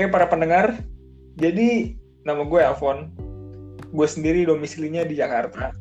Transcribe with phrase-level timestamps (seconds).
[0.00, 0.80] Oke para pendengar,
[1.36, 1.92] jadi
[2.24, 3.12] nama gue Alfon.
[3.92, 5.76] Gue sendiri domisilinya di Jakarta.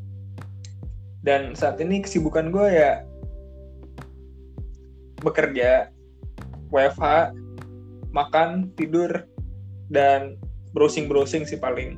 [1.23, 3.08] Dan saat ini kesibukan gue ya
[5.24, 5.88] bekerja,
[6.68, 7.32] WFH,
[8.11, 9.24] makan, tidur,
[9.88, 10.36] dan
[10.75, 11.96] browsing-browsing sih paling.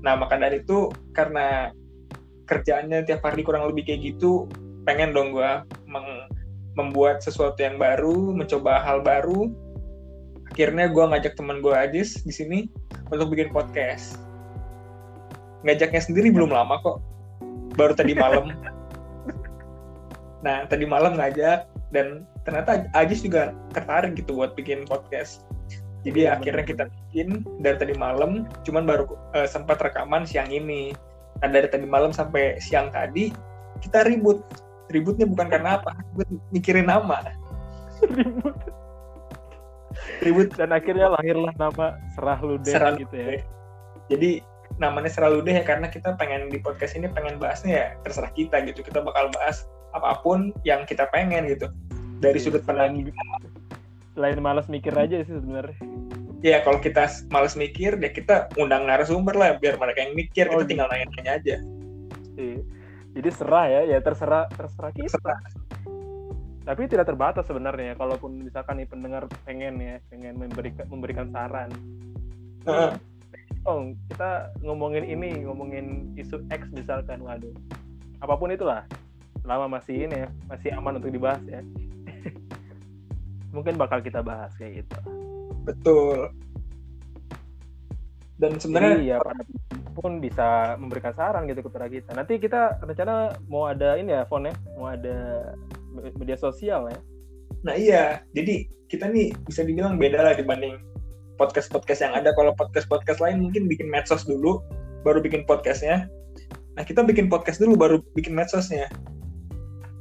[0.00, 1.68] Nah, maka dari itu karena
[2.48, 4.48] kerjaannya tiap hari kurang lebih kayak gitu,
[4.88, 5.52] pengen dong gue
[6.80, 9.52] membuat sesuatu yang baru, mencoba hal baru.
[10.52, 12.58] Akhirnya gue ngajak teman gue Ajis di sini
[13.08, 14.20] untuk bikin podcast.
[15.64, 17.00] Ngajaknya sendiri belum lama kok,
[17.80, 18.52] baru tadi malam.
[20.44, 21.64] nah, tadi malam ngajak
[21.96, 25.48] dan ternyata Ajis juga tertarik gitu buat bikin podcast.
[26.04, 30.92] Jadi ya, akhirnya kita bikin dari tadi malam, cuman baru uh, sempat rekaman siang ini.
[31.40, 33.32] Nah dari tadi malam sampai siang tadi
[33.80, 34.44] kita ribut.
[34.92, 37.24] Ributnya bukan karena apa, ribut mikirin nama.
[38.20, 38.82] ribut.
[40.24, 43.42] Ribut dan akhirnya lahirlah nama Serah Lude Serah gitu ya.
[44.10, 44.42] Jadi
[44.80, 48.62] namanya Serah Lude ya karena kita pengen di podcast ini pengen bahasnya ya terserah kita
[48.66, 48.82] gitu.
[48.82, 51.70] Kita bakal bahas apa pun yang kita pengen gitu.
[52.22, 53.10] Dari iya, sudut pandang
[54.12, 55.76] selain malas mikir aja sih sebenarnya
[56.44, 60.60] ya kalau kita malas mikir ya kita undang narasumber lah biar mereka yang mikir oh,
[60.60, 61.56] kita tinggal nanya-nanya aja
[62.36, 62.60] iya.
[63.16, 65.40] jadi serah ya ya terserah terserah kita terserah.
[66.62, 71.70] Tapi tidak terbatas sebenarnya kalaupun misalkan nih pendengar pengen ya pengen memberikan memberikan saran.
[72.62, 72.94] Uh.
[73.66, 77.50] oh kita ngomongin ini ngomongin isu X misalkan waduh.
[78.22, 78.86] Apa pun itulah
[79.42, 81.58] selama masih ini ya masih aman untuk dibahas ya.
[83.54, 84.98] Mungkin bakal kita bahas kayak gitu.
[85.66, 86.30] Betul.
[88.38, 89.18] Dan sebenarnya Jadi, ya
[89.92, 92.10] pun bisa memberikan saran gitu kepada kita.
[92.16, 95.52] Nanti kita rencana mau ada ini ya phone ya mau ada
[95.92, 96.98] media sosial ya.
[97.62, 98.04] Nah iya.
[98.32, 100.80] Jadi kita nih bisa dibilang beda lah dibanding
[101.36, 102.32] podcast podcast yang ada.
[102.32, 104.64] Kalau podcast podcast lain mungkin bikin medsos dulu
[105.02, 106.08] baru bikin podcastnya.
[106.78, 108.88] Nah kita bikin podcast dulu baru bikin medsosnya.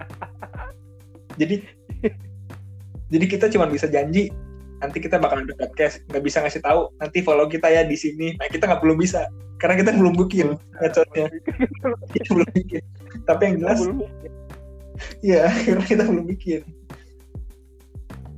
[1.42, 1.64] Jadi
[3.12, 4.32] jadi kita cuma bisa janji
[4.80, 6.00] nanti kita bakal ada podcast.
[6.08, 8.40] Nggak bisa ngasih tahu nanti follow kita ya di sini.
[8.40, 9.28] Nah kita nggak belum bisa
[9.62, 10.48] karena kita belum bikin
[12.16, 12.84] kita belum bikin.
[13.28, 13.80] Tapi yang jelas
[15.22, 16.62] ya karena kita belum bikin.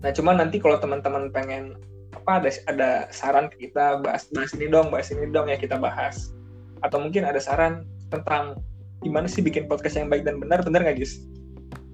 [0.04, 1.80] Nah cuman nanti kalau teman-teman pengen
[2.14, 5.80] apa ada ada saran ke kita bahas bahas ini dong bahas ini dong ya kita
[5.80, 6.36] bahas.
[6.84, 8.60] Atau mungkin ada saran tentang
[9.04, 11.24] gimana sih bikin podcast yang baik dan benar benar nggak Jis?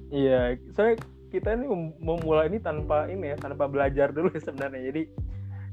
[0.09, 0.97] Iya, saya
[1.29, 1.69] kita ini
[2.01, 4.89] memulai ini tanpa ini ya tanpa belajar dulu sebenarnya.
[4.89, 5.01] Jadi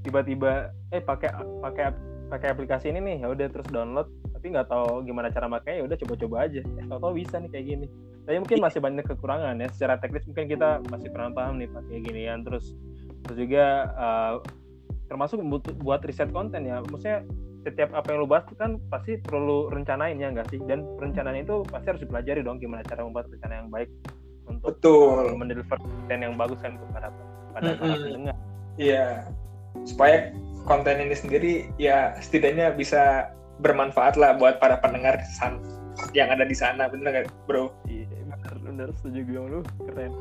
[0.05, 1.33] tiba-tiba eh pakai
[1.65, 1.87] pakai
[2.31, 4.07] pakai aplikasi ini nih ya udah terus download
[4.47, 7.67] tapi nggak tahu gimana cara makanya ya udah coba-coba aja eh tahu bisa nih kayak
[7.67, 7.87] gini
[8.23, 11.99] tapi mungkin masih banyak kekurangan ya secara teknis mungkin kita masih kurang paham nih pakai
[11.99, 12.79] ginian terus
[13.27, 14.35] terus juga uh,
[15.11, 15.43] termasuk
[15.83, 17.27] buat riset konten ya maksudnya
[17.67, 21.67] setiap apa yang lo bahas kan pasti perlu rencanain ya enggak sih dan perencanaan itu
[21.67, 23.91] pasti harus dipelajari dong gimana cara membuat rencana yang baik
[24.47, 25.35] untuk Betul.
[25.35, 27.11] mendeliver konten yang bagus kan kepada
[27.51, 27.83] pada mm -hmm.
[27.83, 28.37] para pendengar.
[28.79, 29.07] Iya.
[29.83, 30.31] Supaya
[30.63, 31.53] konten ini sendiri
[31.83, 35.21] ya setidaknya bisa bermanfaat lah buat para pendengar
[36.13, 37.73] yang ada di sana, bener gak, bro?
[37.89, 40.13] Iya, bener, bener setuju gue lu, keren.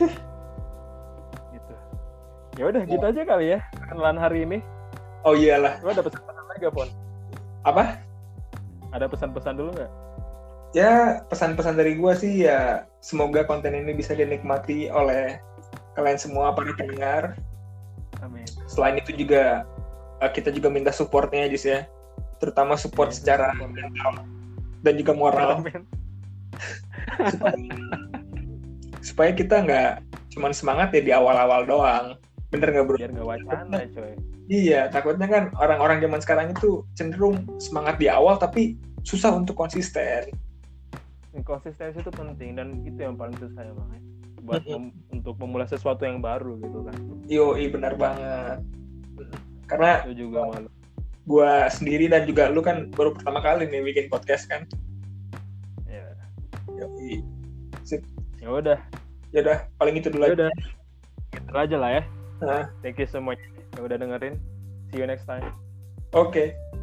[1.56, 1.74] gitu.
[2.60, 4.58] Ya udah, gitu aja kali ya kenalan hari ini.
[5.24, 5.80] Oh iyalah.
[5.80, 6.88] Lu ada pesan-pesan lagi, Pon?
[7.64, 7.96] Apa?
[8.92, 10.04] Ada pesan-pesan dulu nggak?
[10.74, 15.38] ya pesan-pesan dari gue sih ya semoga konten ini bisa dinikmati oleh
[15.94, 17.38] kalian semua para pendengar.
[18.18, 18.44] Amin.
[18.66, 19.62] Selain itu juga
[20.18, 21.80] eh, kita juga minta supportnya aja ya,
[22.44, 23.16] terutama support Amin.
[23.16, 24.12] secara mental
[24.84, 25.64] dan juga moral.
[25.64, 25.82] Amin.
[27.32, 27.56] supaya,
[29.00, 29.92] supaya kita nggak
[30.36, 32.06] cuman semangat ya di awal-awal doang.
[32.52, 32.96] Bener nggak bro?
[33.00, 34.12] Biar nggak wacana coy.
[34.44, 40.32] Iya, takutnya kan orang-orang zaman sekarang itu cenderung semangat di awal tapi susah untuk konsisten
[41.42, 44.00] konsistensi itu penting dan itu yang paling susah ya bang ya.
[44.44, 46.96] buat mem untuk memulai sesuatu yang baru gitu kan
[47.26, 48.62] yo i benar banget
[49.66, 50.70] karena itu juga malu
[51.24, 54.68] gua sendiri dan juga lu kan baru pertama kali nih bikin podcast kan.
[55.88, 56.12] Ya
[56.76, 56.86] yo
[58.40, 58.78] ya udah.
[59.34, 60.50] Ya udah paling itu dulu ya udah.
[61.32, 62.02] Gitu aja lah ya.
[62.44, 62.64] Nah.
[62.84, 63.40] thank you so much.
[63.74, 64.34] Yang udah dengerin.
[64.92, 65.42] See you next time.
[66.14, 66.54] Oke.
[66.54, 66.73] okay.